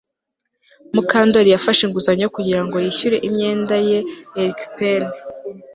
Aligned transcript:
Mukandoli 0.93 1.49
yafashe 1.51 1.81
inguzanyo 1.83 2.27
kugira 2.35 2.61
ngo 2.65 2.75
yishyure 2.83 3.17
imyenda 3.27 3.75
ye 3.87 3.99
erikspen 4.39 5.03